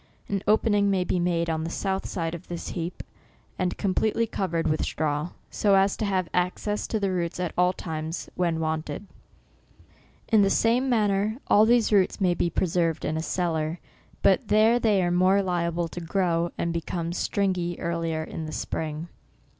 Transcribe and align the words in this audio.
An 0.27 0.41
opening 0.47 0.89
may 0.89 1.03
be 1.03 1.19
made 1.19 1.47
on 1.47 1.63
the 1.63 1.69
south 1.69 2.07
side 2.07 2.33
of 2.33 2.47
this 2.47 2.69
heap, 2.69 3.03
and 3.59 3.77
completely 3.77 4.25
covered 4.25 4.65
with 4.67 4.83
straw, 4.83 5.29
so 5.51 5.75
as 5.75 5.95
to 5.95 6.05
have 6.05 6.27
access 6.33 6.87
to 6.87 6.99
the 6.99 7.11
roots 7.11 7.39
at 7.39 7.53
all 7.55 7.71
times, 7.71 8.27
when 8.33 8.59
wanted. 8.59 9.05
In 10.27 10.41
the 10.41 10.49
same 10.49 10.89
manner 10.89 11.37
all 11.45 11.67
these 11.67 11.91
roots 11.93 12.19
may 12.19 12.33
be 12.33 12.49
preserved 12.49 13.05
in 13.05 13.15
a 13.15 13.21
cellar, 13.21 13.79
but 14.23 14.47
there 14.47 14.79
they 14.79 15.03
are 15.03 15.11
more 15.11 15.43
liable 15.43 15.87
to 15.89 16.01
grow, 16.01 16.49
and 16.57 16.73
become 16.73 17.13
stringey 17.13 17.79
earlier 17.79 18.23
in 18.23 18.47
the 18.47 18.51
spring. 18.51 19.07